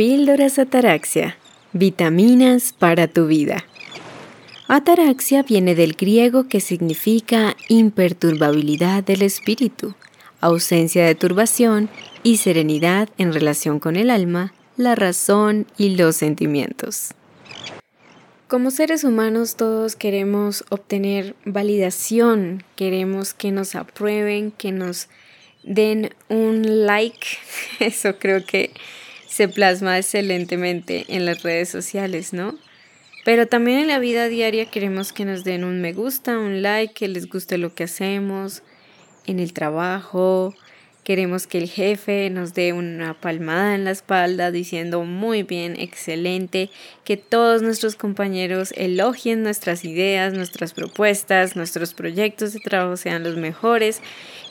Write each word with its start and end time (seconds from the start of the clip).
Píldoras 0.00 0.58
Ataraxia. 0.58 1.36
Vitaminas 1.74 2.72
para 2.72 3.06
tu 3.06 3.26
vida. 3.26 3.66
Ataraxia 4.66 5.42
viene 5.42 5.74
del 5.74 5.92
griego 5.92 6.48
que 6.48 6.60
significa 6.60 7.54
imperturbabilidad 7.68 9.04
del 9.04 9.20
espíritu, 9.20 9.94
ausencia 10.40 11.04
de 11.04 11.14
turbación 11.14 11.90
y 12.22 12.38
serenidad 12.38 13.10
en 13.18 13.34
relación 13.34 13.78
con 13.78 13.96
el 13.96 14.08
alma, 14.08 14.54
la 14.78 14.94
razón 14.94 15.66
y 15.76 15.96
los 15.96 16.16
sentimientos. 16.16 17.10
Como 18.48 18.70
seres 18.70 19.04
humanos 19.04 19.56
todos 19.56 19.96
queremos 19.96 20.64
obtener 20.70 21.36
validación, 21.44 22.64
queremos 22.74 23.34
que 23.34 23.50
nos 23.50 23.74
aprueben, 23.74 24.50
que 24.50 24.72
nos 24.72 25.10
den 25.62 26.14
un 26.30 26.86
like. 26.86 27.26
Eso 27.80 28.18
creo 28.18 28.46
que 28.46 28.70
se 29.30 29.48
plasma 29.48 29.96
excelentemente 29.96 31.06
en 31.08 31.24
las 31.24 31.42
redes 31.42 31.68
sociales, 31.68 32.32
¿no? 32.32 32.58
Pero 33.24 33.46
también 33.46 33.78
en 33.78 33.88
la 33.88 33.98
vida 33.98 34.28
diaria 34.28 34.66
queremos 34.66 35.12
que 35.12 35.24
nos 35.24 35.44
den 35.44 35.64
un 35.64 35.80
me 35.80 35.92
gusta, 35.92 36.38
un 36.38 36.62
like, 36.62 36.94
que 36.94 37.08
les 37.08 37.28
guste 37.28 37.56
lo 37.56 37.74
que 37.74 37.84
hacemos, 37.84 38.62
en 39.26 39.38
el 39.38 39.52
trabajo, 39.52 40.54
Queremos 41.04 41.46
que 41.46 41.56
el 41.56 41.68
jefe 41.68 42.28
nos 42.28 42.52
dé 42.52 42.74
una 42.74 43.18
palmada 43.18 43.74
en 43.74 43.84
la 43.84 43.90
espalda 43.90 44.50
diciendo 44.50 45.02
muy 45.02 45.42
bien, 45.42 45.74
excelente, 45.80 46.68
que 47.04 47.16
todos 47.16 47.62
nuestros 47.62 47.96
compañeros 47.96 48.74
elogien 48.76 49.42
nuestras 49.42 49.84
ideas, 49.86 50.34
nuestras 50.34 50.74
propuestas, 50.74 51.56
nuestros 51.56 51.94
proyectos 51.94 52.52
de 52.52 52.60
trabajo 52.60 52.98
sean 52.98 53.24
los 53.24 53.36
mejores 53.36 54.02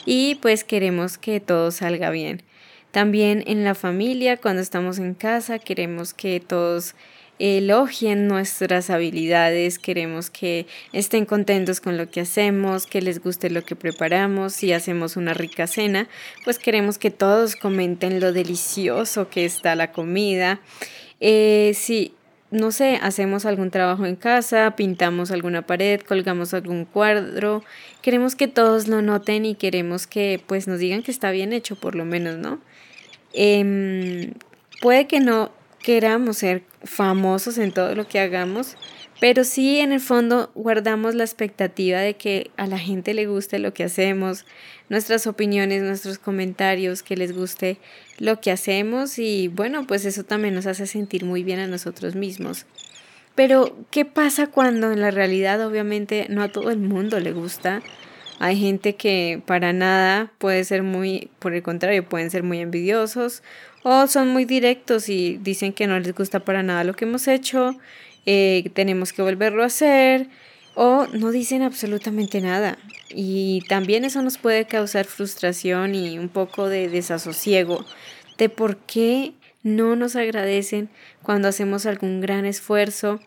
y 0.04 0.34
pues 0.42 0.64
queremos 0.64 1.18
que 1.18 1.38
todo 1.38 1.70
salga 1.70 2.10
bien. 2.10 2.42
También 2.90 3.44
en 3.46 3.64
la 3.64 3.74
familia, 3.74 4.36
cuando 4.36 4.62
estamos 4.62 4.98
en 4.98 5.14
casa, 5.14 5.58
queremos 5.58 6.12
que 6.12 6.40
todos 6.40 6.94
elogien 7.40 8.28
nuestras 8.28 8.90
habilidades, 8.90 9.78
queremos 9.78 10.28
que 10.28 10.66
estén 10.92 11.24
contentos 11.24 11.80
con 11.80 11.96
lo 11.96 12.10
que 12.10 12.20
hacemos, 12.20 12.86
que 12.86 13.00
les 13.00 13.22
guste 13.22 13.48
lo 13.48 13.64
que 13.64 13.76
preparamos, 13.76 14.52
si 14.52 14.72
hacemos 14.74 15.16
una 15.16 15.32
rica 15.32 15.66
cena, 15.66 16.06
pues 16.44 16.58
queremos 16.58 16.98
que 16.98 17.10
todos 17.10 17.56
comenten 17.56 18.20
lo 18.20 18.34
delicioso 18.34 19.30
que 19.30 19.46
está 19.46 19.74
la 19.74 19.90
comida. 19.90 20.60
Eh, 21.20 21.72
no 22.50 22.72
sé, 22.72 22.98
hacemos 23.00 23.46
algún 23.46 23.70
trabajo 23.70 24.06
en 24.06 24.16
casa, 24.16 24.74
pintamos 24.76 25.30
alguna 25.30 25.62
pared, 25.62 26.00
colgamos 26.00 26.52
algún 26.52 26.84
cuadro, 26.84 27.62
queremos 28.02 28.34
que 28.34 28.48
todos 28.48 28.88
lo 28.88 29.02
noten 29.02 29.44
y 29.44 29.54
queremos 29.54 30.06
que 30.06 30.42
pues 30.46 30.66
nos 30.66 30.80
digan 30.80 31.02
que 31.02 31.12
está 31.12 31.30
bien 31.30 31.52
hecho 31.52 31.76
por 31.76 31.94
lo 31.94 32.04
menos, 32.04 32.38
¿no? 32.38 32.58
Em, 33.32 34.32
puede 34.80 35.06
que 35.06 35.20
no 35.20 35.52
queramos 35.82 36.38
ser 36.38 36.62
famosos 36.82 37.56
en 37.58 37.72
todo 37.72 37.94
lo 37.94 38.08
que 38.08 38.18
hagamos, 38.18 38.76
pero 39.20 39.44
sí 39.44 39.78
en 39.80 39.92
el 39.92 40.00
fondo 40.00 40.50
guardamos 40.54 41.14
la 41.14 41.24
expectativa 41.24 41.98
de 41.98 42.14
que 42.14 42.50
a 42.56 42.66
la 42.66 42.78
gente 42.78 43.12
le 43.12 43.26
guste 43.26 43.58
lo 43.58 43.74
que 43.74 43.84
hacemos, 43.84 44.46
nuestras 44.88 45.26
opiniones, 45.26 45.82
nuestros 45.82 46.18
comentarios, 46.18 47.02
que 47.02 47.16
les 47.16 47.36
guste 47.36 47.76
lo 48.18 48.40
que 48.40 48.50
hacemos 48.50 49.18
y 49.18 49.48
bueno, 49.48 49.86
pues 49.86 50.06
eso 50.06 50.24
también 50.24 50.54
nos 50.54 50.66
hace 50.66 50.86
sentir 50.86 51.24
muy 51.24 51.44
bien 51.44 51.60
a 51.60 51.66
nosotros 51.66 52.14
mismos. 52.16 52.66
Pero, 53.34 53.76
¿qué 53.90 54.04
pasa 54.04 54.48
cuando 54.48 54.90
en 54.90 55.00
la 55.00 55.10
realidad 55.10 55.64
obviamente 55.66 56.26
no 56.28 56.42
a 56.42 56.48
todo 56.48 56.70
el 56.70 56.78
mundo 56.78 57.20
le 57.20 57.32
gusta? 57.32 57.82
Hay 58.38 58.58
gente 58.58 58.96
que 58.96 59.42
para 59.44 59.74
nada 59.74 60.32
puede 60.38 60.64
ser 60.64 60.82
muy, 60.82 61.30
por 61.38 61.54
el 61.54 61.62
contrario, 61.62 62.08
pueden 62.08 62.30
ser 62.30 62.42
muy 62.42 62.60
envidiosos 62.60 63.42
o 63.82 64.06
son 64.06 64.28
muy 64.28 64.46
directos 64.46 65.08
y 65.10 65.38
dicen 65.42 65.74
que 65.74 65.86
no 65.86 65.98
les 65.98 66.14
gusta 66.14 66.40
para 66.40 66.62
nada 66.62 66.84
lo 66.84 66.94
que 66.94 67.04
hemos 67.04 67.28
hecho, 67.28 67.76
eh, 68.32 68.70
tenemos 68.74 69.12
que 69.12 69.22
volverlo 69.22 69.64
a 69.64 69.66
hacer 69.66 70.28
o 70.76 71.08
no 71.12 71.32
dicen 71.32 71.62
absolutamente 71.62 72.40
nada. 72.40 72.78
Y 73.08 73.62
también 73.68 74.04
eso 74.04 74.22
nos 74.22 74.38
puede 74.38 74.66
causar 74.66 75.04
frustración 75.04 75.96
y 75.96 76.16
un 76.16 76.28
poco 76.28 76.68
de 76.68 76.88
desasosiego 76.88 77.84
de 78.38 78.48
por 78.48 78.76
qué 78.76 79.32
no 79.64 79.96
nos 79.96 80.14
agradecen 80.14 80.90
cuando 81.24 81.48
hacemos 81.48 81.86
algún 81.86 82.20
gran 82.20 82.46
esfuerzo. 82.46 83.18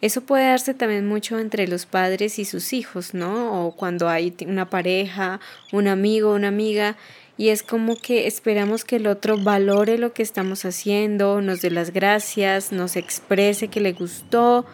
Eso 0.00 0.20
puede 0.20 0.44
darse 0.44 0.72
también 0.72 1.04
mucho 1.04 1.40
entre 1.40 1.66
los 1.66 1.84
padres 1.84 2.38
y 2.38 2.44
sus 2.44 2.72
hijos, 2.72 3.12
¿no? 3.12 3.66
O 3.66 3.74
cuando 3.74 4.08
hay 4.08 4.32
una 4.46 4.70
pareja, 4.70 5.40
un 5.72 5.88
amigo, 5.88 6.32
una 6.32 6.48
amiga 6.48 6.96
y 7.36 7.48
es 7.48 7.62
como 7.62 7.96
que 7.96 8.26
esperamos 8.26 8.84
que 8.84 8.96
el 8.96 9.06
otro 9.06 9.36
valore 9.38 9.98
lo 9.98 10.12
que 10.12 10.22
estamos 10.22 10.64
haciendo, 10.64 11.40
nos 11.40 11.62
dé 11.62 11.70
las 11.70 11.92
gracias, 11.92 12.70
nos 12.70 12.96
exprese 12.96 13.68
que 13.68 13.80
le 13.80 13.92
gustó, 13.92 14.64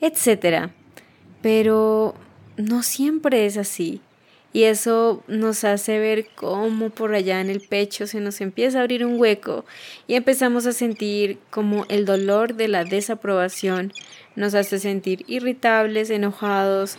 etc. 0.00 0.70
Pero 1.42 2.14
no 2.56 2.82
siempre 2.82 3.46
es 3.46 3.56
así. 3.56 4.00
Y 4.52 4.64
eso 4.64 5.24
nos 5.26 5.64
hace 5.64 5.98
ver 5.98 6.28
cómo 6.36 6.90
por 6.90 7.12
allá 7.12 7.40
en 7.40 7.50
el 7.50 7.60
pecho 7.60 8.06
se 8.06 8.20
nos 8.20 8.40
empieza 8.40 8.78
a 8.78 8.82
abrir 8.82 9.04
un 9.04 9.20
hueco 9.20 9.64
y 10.06 10.14
empezamos 10.14 10.64
a 10.66 10.72
sentir 10.72 11.38
como 11.50 11.86
el 11.88 12.04
dolor 12.04 12.54
de 12.54 12.68
la 12.68 12.84
desaprobación 12.84 13.92
nos 14.36 14.54
hace 14.54 14.78
sentir 14.78 15.24
irritables, 15.26 16.08
enojados, 16.10 16.98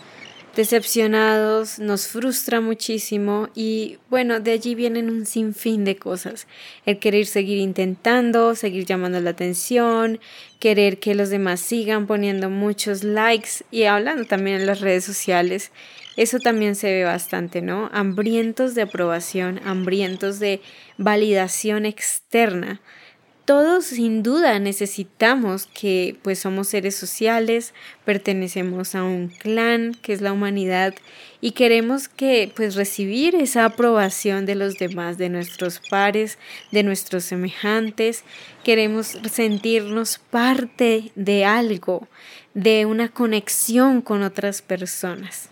decepcionados, 0.55 1.79
nos 1.79 2.07
frustra 2.07 2.61
muchísimo 2.61 3.49
y 3.53 3.97
bueno, 4.09 4.39
de 4.39 4.51
allí 4.51 4.73
vienen 4.73 5.09
un 5.09 5.25
sinfín 5.25 5.83
de 5.83 5.97
cosas. 5.97 6.47
El 6.85 6.99
querer 6.99 7.25
seguir 7.25 7.57
intentando, 7.57 8.55
seguir 8.55 8.85
llamando 8.85 9.19
la 9.19 9.31
atención, 9.31 10.19
querer 10.59 10.99
que 10.99 11.13
los 11.13 11.29
demás 11.29 11.59
sigan 11.59 12.07
poniendo 12.07 12.49
muchos 12.49 13.03
likes 13.03 13.65
y 13.69 13.83
hablando 13.83 14.25
también 14.25 14.61
en 14.61 14.65
las 14.65 14.79
redes 14.79 15.03
sociales. 15.03 15.71
Eso 16.15 16.39
también 16.39 16.75
se 16.75 16.91
ve 16.91 17.03
bastante, 17.03 17.61
¿no? 17.61 17.89
Hambrientos 17.91 18.73
de 18.73 18.83
aprobación, 18.83 19.59
hambrientos 19.65 20.39
de 20.39 20.61
validación 20.97 21.85
externa 21.85 22.79
todos 23.45 23.85
sin 23.85 24.23
duda 24.23 24.57
necesitamos 24.57 25.67
que 25.67 26.17
pues 26.23 26.39
somos 26.39 26.67
seres 26.67 26.95
sociales, 26.95 27.73
pertenecemos 28.03 28.95
a 28.95 29.03
un 29.03 29.27
clan 29.27 29.95
que 30.01 30.13
es 30.13 30.21
la 30.21 30.33
humanidad 30.33 30.95
y 31.41 31.51
queremos 31.51 32.07
que 32.07 32.51
pues 32.55 32.73
recibir 32.73 33.35
esa 33.35 33.65
aprobación 33.65 34.47
de 34.47 34.55
los 34.55 34.79
demás, 34.79 35.19
de 35.19 35.29
nuestros 35.29 35.79
pares, 35.91 36.39
de 36.71 36.81
nuestros 36.81 37.23
semejantes, 37.23 38.23
queremos 38.63 39.17
sentirnos 39.31 40.17
parte 40.17 41.11
de 41.13 41.45
algo, 41.45 42.07
de 42.55 42.87
una 42.87 43.09
conexión 43.09 44.01
con 44.01 44.23
otras 44.23 44.63
personas. 44.63 45.49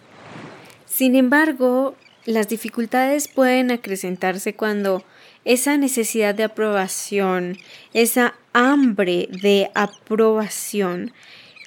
Sin 0.87 1.15
embargo, 1.15 1.95
las 2.25 2.47
dificultades 2.47 3.27
pueden 3.27 3.69
acrecentarse 3.69 4.55
cuando 4.55 5.03
esa 5.45 5.77
necesidad 5.77 6.35
de 6.35 6.43
aprobación, 6.43 7.57
esa 7.93 8.35
hambre 8.53 9.27
de 9.29 9.69
aprobación, 9.75 11.13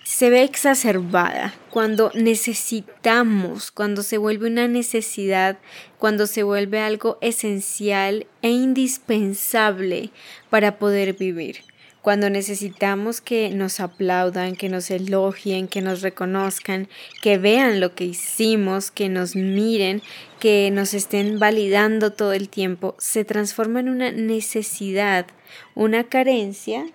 se 0.05 0.31
ve 0.31 0.45
exacerbada 0.45 1.53
cuando 1.71 2.13
necesitamos, 2.15 3.73
cuando 3.73 4.05
se 4.05 4.19
vuelve 4.19 4.47
una 4.47 4.69
necesidad, 4.69 5.59
cuando 5.99 6.29
se 6.29 6.45
vuelve 6.45 6.81
algo 6.81 7.19
esencial 7.21 8.27
e 8.41 8.51
indispensable 8.51 10.11
para 10.49 10.79
poder 10.79 11.15
vivir 11.15 11.65
cuando 12.07 12.31
necesitamos 12.31 13.21
que 13.21 13.51
nos 13.51 13.81
aplaudan, 13.81 14.55
que 14.55 14.69
nos 14.69 14.93
elogien, 14.93 15.67
que 15.67 15.83
nos 15.83 16.03
reconozcan, 16.03 16.89
que 17.21 17.37
vean 17.37 17.81
lo 17.81 17.97
que 17.97 18.05
hicimos, 18.05 18.93
que 18.93 19.09
nos 19.09 19.35
miren, 19.35 20.03
que 20.39 20.71
nos 20.71 20.95
estén 20.95 21.41
validando 21.41 22.13
todo 22.13 22.33
el 22.33 22.49
tiempo, 22.49 22.95
se 23.01 23.25
transforma 23.25 23.81
en 23.81 23.89
una 23.89 24.13
necesidad, 24.13 25.27
una 25.75 26.05
carencia, 26.05 26.87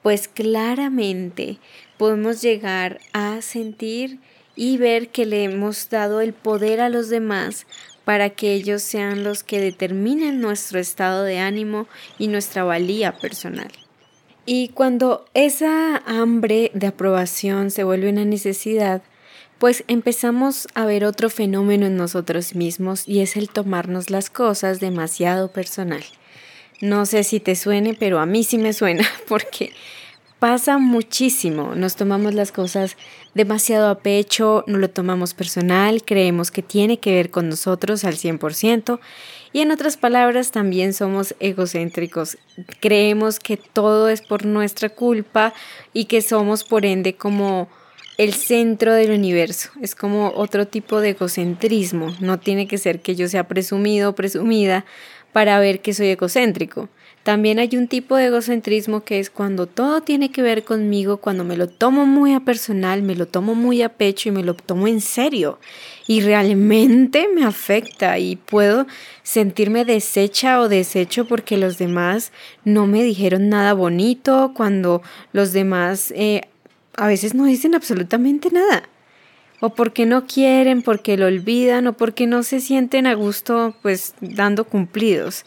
pues 0.00 0.28
claramente 0.28 1.58
podemos 1.96 2.40
llegar 2.40 3.00
a 3.12 3.42
sentir 3.42 4.20
y 4.54 4.76
ver 4.76 5.08
que 5.08 5.26
le 5.26 5.42
hemos 5.42 5.90
dado 5.90 6.20
el 6.20 6.34
poder 6.34 6.80
a 6.80 6.88
los 6.88 7.08
demás 7.08 7.66
para 8.04 8.30
que 8.30 8.52
ellos 8.52 8.82
sean 8.82 9.24
los 9.24 9.42
que 9.42 9.60
determinen 9.60 10.40
nuestro 10.40 10.78
estado 10.78 11.24
de 11.24 11.40
ánimo 11.40 11.88
y 12.16 12.28
nuestra 12.28 12.62
valía 12.62 13.18
personal. 13.18 13.72
Y 14.44 14.68
cuando 14.68 15.24
esa 15.34 15.98
hambre 15.98 16.72
de 16.74 16.88
aprobación 16.88 17.70
se 17.70 17.84
vuelve 17.84 18.10
una 18.10 18.24
necesidad, 18.24 19.02
pues 19.58 19.84
empezamos 19.86 20.66
a 20.74 20.84
ver 20.84 21.04
otro 21.04 21.30
fenómeno 21.30 21.86
en 21.86 21.96
nosotros 21.96 22.56
mismos 22.56 23.06
y 23.06 23.20
es 23.20 23.36
el 23.36 23.48
tomarnos 23.48 24.10
las 24.10 24.30
cosas 24.30 24.80
demasiado 24.80 25.52
personal. 25.52 26.02
No 26.80 27.06
sé 27.06 27.22
si 27.22 27.38
te 27.38 27.54
suene, 27.54 27.94
pero 27.94 28.18
a 28.18 28.26
mí 28.26 28.42
sí 28.42 28.58
me 28.58 28.72
suena 28.72 29.06
porque 29.28 29.72
pasa 30.40 30.78
muchísimo. 30.78 31.76
Nos 31.76 31.94
tomamos 31.94 32.34
las 32.34 32.50
cosas 32.50 32.96
demasiado 33.34 33.88
a 33.88 34.00
pecho, 34.00 34.64
no 34.66 34.78
lo 34.78 34.90
tomamos 34.90 35.34
personal, 35.34 36.02
creemos 36.04 36.50
que 36.50 36.62
tiene 36.62 36.98
que 36.98 37.14
ver 37.14 37.30
con 37.30 37.48
nosotros 37.48 38.02
al 38.02 38.14
100% 38.14 38.98
Y 39.52 39.60
en 39.60 39.70
otras 39.70 39.96
palabras, 39.96 40.50
también 40.50 40.94
somos 40.94 41.34
egocéntricos. 41.40 42.38
Creemos 42.80 43.38
que 43.38 43.56
todo 43.56 44.08
es 44.08 44.22
por 44.22 44.46
nuestra 44.46 44.88
culpa 44.88 45.52
y 45.92 46.06
que 46.06 46.22
somos 46.22 46.64
por 46.64 46.86
ende 46.86 47.14
como 47.14 47.68
el 48.16 48.32
centro 48.32 48.94
del 48.94 49.10
universo. 49.10 49.70
Es 49.80 49.94
como 49.94 50.32
otro 50.34 50.66
tipo 50.66 51.00
de 51.00 51.10
egocentrismo. 51.10 52.14
No 52.20 52.38
tiene 52.38 52.66
que 52.66 52.78
ser 52.78 53.00
que 53.00 53.14
yo 53.14 53.28
sea 53.28 53.48
presumido 53.48 54.10
o 54.10 54.14
presumida 54.14 54.84
para 55.32 55.58
ver 55.58 55.80
que 55.80 55.94
soy 55.94 56.08
egocéntrico. 56.08 56.88
También 57.22 57.60
hay 57.60 57.76
un 57.76 57.86
tipo 57.86 58.16
de 58.16 58.26
egocentrismo 58.26 59.04
que 59.04 59.20
es 59.20 59.30
cuando 59.30 59.66
todo 59.66 60.00
tiene 60.00 60.32
que 60.32 60.42
ver 60.42 60.64
conmigo, 60.64 61.18
cuando 61.18 61.44
me 61.44 61.56
lo 61.56 61.68
tomo 61.68 62.04
muy 62.04 62.34
a 62.34 62.40
personal, 62.40 63.02
me 63.02 63.14
lo 63.14 63.26
tomo 63.26 63.54
muy 63.54 63.82
a 63.82 63.90
pecho 63.90 64.28
y 64.28 64.32
me 64.32 64.42
lo 64.42 64.54
tomo 64.54 64.88
en 64.88 65.00
serio. 65.00 65.60
Y 66.08 66.20
realmente 66.20 67.28
me 67.32 67.44
afecta 67.44 68.18
y 68.18 68.34
puedo 68.34 68.88
sentirme 69.22 69.84
deshecha 69.84 70.60
o 70.60 70.68
deshecho 70.68 71.28
porque 71.28 71.58
los 71.58 71.78
demás 71.78 72.32
no 72.64 72.88
me 72.88 73.04
dijeron 73.04 73.48
nada 73.48 73.72
bonito, 73.72 74.52
cuando 74.56 75.00
los 75.32 75.52
demás 75.52 76.12
eh, 76.16 76.40
a 76.96 77.06
veces 77.06 77.34
no 77.34 77.44
dicen 77.44 77.76
absolutamente 77.76 78.50
nada. 78.50 78.82
O 79.60 79.70
porque 79.70 80.06
no 80.06 80.26
quieren, 80.26 80.82
porque 80.82 81.16
lo 81.16 81.26
olvidan 81.26 81.86
o 81.86 81.92
porque 81.92 82.26
no 82.26 82.42
se 82.42 82.58
sienten 82.58 83.06
a 83.06 83.14
gusto 83.14 83.76
pues 83.80 84.14
dando 84.20 84.64
cumplidos 84.64 85.44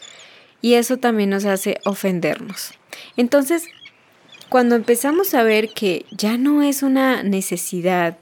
y 0.66 0.74
eso 0.74 0.96
también 0.96 1.30
nos 1.30 1.44
hace 1.44 1.78
ofendernos. 1.84 2.72
Entonces, 3.16 3.68
cuando 4.48 4.74
empezamos 4.74 5.32
a 5.32 5.44
ver 5.44 5.68
que 5.68 6.04
ya 6.10 6.38
no 6.38 6.60
es 6.60 6.82
una 6.82 7.22
necesidad, 7.22 8.16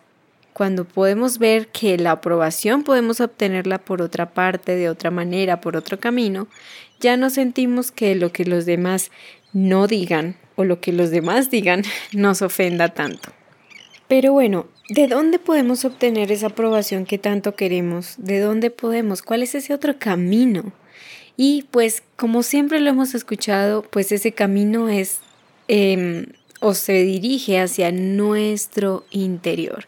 cuando 0.53 0.85
podemos 0.85 1.39
ver 1.39 1.69
que 1.69 1.97
la 1.97 2.11
aprobación 2.11 2.85
podemos 2.85 3.23
obtenerla 3.23 3.79
por 3.79 4.03
otra 4.03 4.35
parte, 4.35 4.77
de 4.77 4.91
otra 4.91 5.11
manera, 5.11 5.63
por 5.63 5.75
otro 5.75 5.99
camino, 5.99 6.47
ya 7.01 7.17
no 7.17 7.31
sentimos 7.31 7.91
que 7.91 8.15
lo 8.15 8.31
que 8.31 8.45
los 8.45 8.67
demás 8.67 9.11
no 9.55 9.87
digan 9.87 10.37
o 10.55 10.65
lo 10.65 10.83
que 10.83 10.93
los 10.93 11.11
demás 11.11 11.49
digan 11.51 11.83
nos 12.13 12.43
ofenda 12.43 12.91
tanto. 12.91 13.31
Pero 14.07 14.35
bueno, 14.35 14.67
¿de 14.91 15.09
dónde 15.09 15.39
podemos 15.39 15.87
obtener 15.87 16.31
esa 16.31 16.49
aprobación 16.49 17.07
que 17.07 17.17
tanto 17.17 17.57
queremos? 17.57 18.17
¿De 18.19 18.39
dónde 18.41 18.71
podemos? 18.71 19.23
¿Cuál 19.23 19.43
es 19.43 19.55
ese 19.55 19.73
otro 19.73 19.99
camino? 19.99 20.75
Y 21.37 21.65
pues 21.71 22.03
como 22.17 22.43
siempre 22.43 22.81
lo 22.81 22.91
hemos 22.91 23.15
escuchado, 23.15 23.83
pues 23.83 24.13
ese 24.13 24.33
camino 24.33 24.89
es 24.89 25.21
em, 25.69 26.27
o 26.61 26.75
se 26.75 27.03
dirige 27.03 27.59
hacia 27.59 27.91
nuestro 27.93 29.05
interior. 29.11 29.87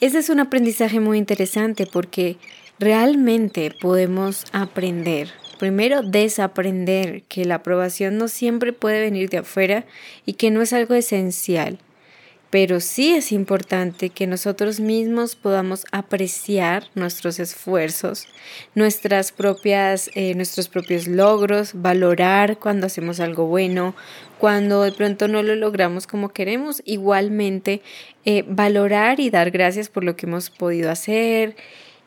Ese 0.00 0.18
es 0.18 0.28
un 0.28 0.40
aprendizaje 0.40 1.00
muy 1.00 1.18
interesante 1.18 1.86
porque 1.86 2.36
realmente 2.78 3.72
podemos 3.80 4.44
aprender. 4.52 5.30
Primero, 5.58 6.02
desaprender 6.02 7.22
que 7.22 7.44
la 7.44 7.56
aprobación 7.56 8.18
no 8.18 8.26
siempre 8.26 8.72
puede 8.72 9.00
venir 9.00 9.30
de 9.30 9.38
afuera 9.38 9.84
y 10.26 10.32
que 10.34 10.50
no 10.50 10.62
es 10.62 10.72
algo 10.72 10.94
esencial 10.94 11.78
pero 12.52 12.80
sí 12.80 13.14
es 13.14 13.32
importante 13.32 14.10
que 14.10 14.26
nosotros 14.26 14.78
mismos 14.78 15.36
podamos 15.36 15.86
apreciar 15.90 16.84
nuestros 16.94 17.40
esfuerzos, 17.40 18.28
nuestras 18.74 19.32
propias, 19.32 20.10
eh, 20.14 20.34
nuestros 20.34 20.68
propios 20.68 21.06
logros, 21.06 21.70
valorar 21.72 22.58
cuando 22.58 22.88
hacemos 22.88 23.20
algo 23.20 23.46
bueno, 23.46 23.94
cuando 24.38 24.82
de 24.82 24.92
pronto 24.92 25.28
no 25.28 25.42
lo 25.42 25.54
logramos 25.54 26.06
como 26.06 26.28
queremos, 26.28 26.82
igualmente 26.84 27.80
eh, 28.26 28.44
valorar 28.46 29.18
y 29.18 29.30
dar 29.30 29.50
gracias 29.50 29.88
por 29.88 30.04
lo 30.04 30.14
que 30.14 30.26
hemos 30.26 30.50
podido 30.50 30.90
hacer 30.90 31.56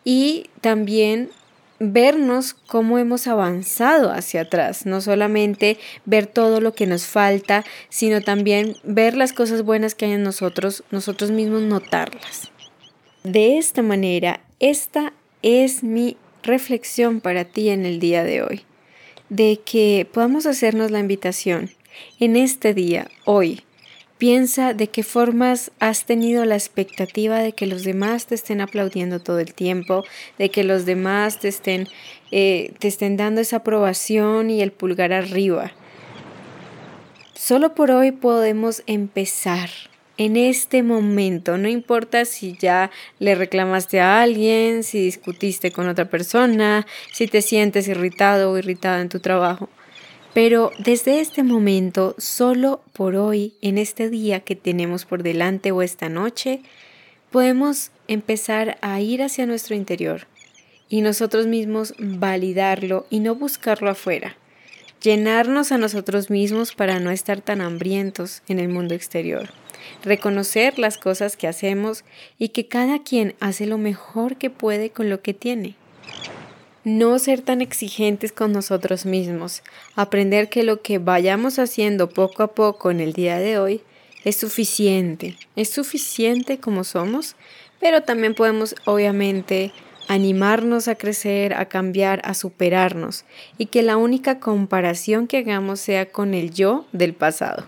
y 0.04 0.52
también 0.62 1.32
vernos 1.80 2.54
cómo 2.54 2.98
hemos 2.98 3.28
avanzado 3.28 4.12
hacia 4.12 4.42
atrás, 4.42 4.86
no 4.86 5.02
solamente 5.02 5.78
ver 6.06 6.28
todo 6.28 6.62
lo 6.62 6.74
que 6.74 6.88
nos 6.88 7.06
falta, 7.06 7.66
sino 7.90 8.22
también 8.22 8.76
ver 8.84 9.16
las 9.16 9.34
cosas 9.34 9.64
buenas 9.64 9.96
que 9.96 10.06
hay 10.06 10.14
en 10.14 10.24
nosotros, 10.24 10.84
nosotros 10.92 11.32
mismos 11.32 11.64
notarlas. 11.64 12.52
De 13.24 13.58
esta 13.58 13.82
manera, 13.82 14.42
esta 14.60 15.14
es 15.42 15.84
mi 15.84 16.18
reflexión 16.44 17.22
para 17.22 17.46
ti 17.46 17.70
en 17.70 17.86
el 17.86 18.00
día 18.00 18.24
de 18.24 18.42
hoy, 18.42 18.62
de 19.30 19.60
que 19.66 20.08
podamos 20.12 20.46
hacernos 20.46 20.92
la 20.92 21.00
invitación 21.00 21.72
en 22.20 22.36
este 22.36 22.74
día, 22.74 23.08
hoy, 23.26 23.64
Piensa 24.18 24.74
de 24.74 24.88
qué 24.88 25.04
formas 25.04 25.72
has 25.80 26.06
tenido 26.06 26.46
la 26.46 26.56
expectativa 26.56 27.40
de 27.40 27.52
que 27.52 27.68
los 27.68 27.84
demás 27.84 28.28
te 28.28 28.36
estén 28.36 28.62
aplaudiendo 28.62 29.20
todo 29.20 29.40
el 29.40 29.54
tiempo, 29.54 30.06
de 30.38 30.50
que 30.50 30.64
los 30.64 30.86
demás 30.86 31.40
te 31.42 31.50
estén, 31.50 31.90
eh, 32.32 32.74
te 32.80 32.88
estén 32.88 33.18
dando 33.18 33.42
esa 33.42 33.58
aprobación 33.58 34.50
y 34.50 34.62
el 34.62 34.72
pulgar 34.72 35.12
arriba. 35.12 35.74
Solo 37.34 37.76
por 37.76 37.92
hoy 37.92 38.14
podemos 38.14 38.84
empezar 38.88 39.70
en 40.18 40.38
este 40.38 40.82
momento, 40.82 41.58
no 41.58 41.68
importa 41.68 42.24
si 42.24 42.58
ya 42.58 42.92
le 43.20 43.36
reclamaste 43.36 44.00
a 44.00 44.22
alguien, 44.22 44.84
si 44.84 45.02
discutiste 45.02 45.72
con 45.72 45.90
otra 45.90 46.06
persona, 46.06 46.88
si 47.12 47.28
te 47.28 47.42
sientes 47.42 47.90
irritado 47.90 48.52
o 48.52 48.58
irritada 48.58 49.02
en 49.02 49.10
tu 49.10 49.20
trabajo. 49.20 49.68
Pero 50.36 50.72
desde 50.78 51.22
este 51.22 51.44
momento, 51.44 52.14
solo 52.18 52.82
por 52.92 53.16
hoy, 53.16 53.54
en 53.62 53.78
este 53.78 54.10
día 54.10 54.42
que 54.42 54.58
tenemos 54.58 55.06
por 55.06 55.24
delante 55.24 55.72
o 55.72 55.82
esta 55.82 56.10
noche, 56.10 56.62
podemos 57.32 57.92
empezar 58.10 58.78
a 58.82 59.00
ir 59.00 59.24
hacia 59.24 59.46
nuestro 59.46 59.76
interior 59.76 60.28
y 60.90 61.00
nosotros 61.00 61.48
mismos 61.48 61.94
validarlo 62.00 63.08
y 63.10 63.22
no 63.22 63.34
buscarlo 63.36 63.90
afuera. 63.90 64.36
Llenarnos 65.02 65.72
a 65.72 65.78
nosotros 65.78 66.30
mismos 66.30 66.76
para 66.76 67.00
no 67.00 67.12
estar 67.12 67.40
tan 67.40 67.62
hambrientos 67.62 68.42
en 68.50 68.60
el 68.60 68.68
mundo 68.68 68.94
exterior. 68.94 69.52
Reconocer 70.04 70.78
las 70.80 70.98
cosas 70.98 71.38
que 71.38 71.48
hacemos 71.48 72.04
y 72.38 72.50
que 72.50 72.68
cada 72.68 73.02
quien 73.04 73.36
hace 73.40 73.68
lo 73.68 73.78
mejor 73.78 74.36
que 74.36 74.50
puede 74.50 74.90
con 74.90 75.10
lo 75.10 75.22
que 75.22 75.34
tiene 75.34 75.76
no 76.86 77.18
ser 77.18 77.42
tan 77.42 77.62
exigentes 77.62 78.32
con 78.32 78.54
nosotros 78.54 79.06
mismos, 79.06 79.64
aprender 79.96 80.50
que 80.50 80.64
lo 80.64 80.82
que 80.82 81.00
vayamos 81.00 81.58
haciendo 81.60 82.10
poco 82.10 82.44
a 82.44 82.54
poco 82.54 82.92
en 82.92 83.02
el 83.02 83.12
día 83.12 83.40
de 83.40 83.58
hoy 83.58 83.82
es 84.24 84.38
suficiente, 84.38 85.36
es 85.56 85.70
suficiente 85.70 86.60
como 86.60 86.84
somos, 86.84 87.36
pero 87.80 88.04
también 88.04 88.36
podemos 88.36 88.76
obviamente 88.86 89.74
animarnos 90.08 90.88
a 90.88 90.96
crecer, 90.96 91.56
a 91.56 91.66
cambiar, 91.66 92.22
a 92.24 92.36
superarnos 92.36 93.26
y 93.58 93.66
que 93.66 93.82
la 93.82 93.98
única 93.98 94.40
comparación 94.40 95.26
que 95.26 95.38
hagamos 95.40 95.80
sea 95.80 96.12
con 96.12 96.36
el 96.36 96.52
yo 96.52 96.86
del 96.92 97.16
pasado. 97.16 97.66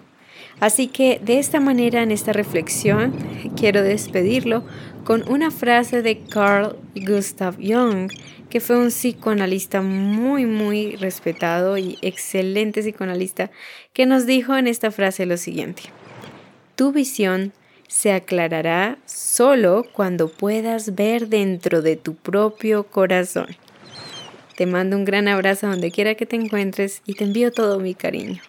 Así 0.60 0.88
que 0.88 1.20
de 1.24 1.40
esta 1.40 1.60
manera 1.60 2.02
en 2.02 2.12
esta 2.12 2.34
reflexión 2.34 3.14
quiero 3.56 3.84
despedirlo 3.84 4.64
con 5.08 5.24
una 5.32 5.52
frase 5.52 6.02
de 6.02 6.20
Carl 6.20 6.76
Gustav 6.94 7.56
Jung 7.62 8.12
que 8.50 8.60
fue 8.60 8.78
un 8.78 8.90
psicoanalista 8.90 9.82
muy, 9.82 10.46
muy 10.46 10.98
respetado 10.98 11.78
y 11.78 11.98
excelente 12.02 12.82
psicoanalista, 12.82 13.50
que 13.94 14.06
nos 14.06 14.26
dijo 14.26 14.58
en 14.58 14.68
esta 14.68 14.92
frase 14.92 15.26
lo 15.26 15.38
siguiente. 15.38 15.84
Tu 16.76 16.92
visión 16.92 17.54
se 17.88 18.12
aclarará 18.12 18.98
solo 19.06 19.86
cuando 19.94 20.28
puedas 20.28 20.94
ver 20.94 21.30
dentro 21.30 21.82
de 21.82 21.96
tu 21.96 22.16
propio 22.16 22.84
corazón. 22.84 23.48
Te 24.58 24.66
mando 24.66 24.98
un 24.98 25.06
gran 25.06 25.30
abrazo 25.30 25.68
donde 25.68 25.90
quiera 25.90 26.16
que 26.16 26.26
te 26.26 26.36
encuentres 26.36 27.02
y 27.06 27.14
te 27.14 27.24
envío 27.24 27.54
todo 27.54 27.80
mi 27.80 27.96
cariño. 27.96 28.42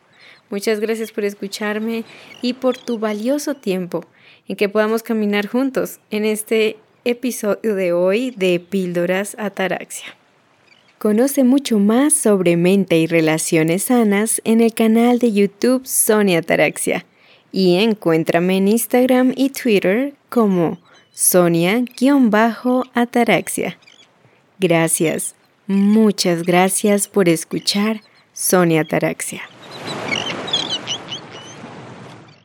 Muchas 0.51 0.81
gracias 0.81 1.13
por 1.13 1.23
escucharme 1.23 2.03
y 2.43 2.55
por 2.55 2.77
tu 2.77 2.99
valioso 2.99 3.55
tiempo 3.55 4.05
en 4.49 4.57
que 4.57 4.69
podamos 4.69 5.03
caminar 5.03 5.47
juntos 5.47 6.01
en 6.11 6.25
este 6.25 6.77
episodio 7.05 7.75
de 7.75 7.93
hoy 7.93 8.33
de 8.33 8.61
Píldoras 8.61 9.37
Ataraxia. 9.39 10.17
Conoce 10.99 11.45
mucho 11.45 11.79
más 11.79 12.13
sobre 12.13 12.57
mente 12.57 12.99
y 12.99 13.07
relaciones 13.07 13.85
sanas 13.85 14.43
en 14.45 14.61
el 14.61 14.75
canal 14.75 15.21
de 15.21 15.33
YouTube 15.33 15.87
Sonia 15.87 16.41
Ataraxia 16.41 17.07
y 17.53 17.77
encuéntrame 17.77 18.57
en 18.57 18.67
Instagram 18.69 19.33
y 19.37 19.51
Twitter 19.51 20.15
como 20.29 20.79
Sonia-Ataraxia. 21.13 23.79
Gracias, 24.59 25.37
muchas 25.67 26.43
gracias 26.43 27.07
por 27.09 27.29
escuchar 27.29 28.01
Sonia 28.33 28.81
Ataraxia. 28.81 29.43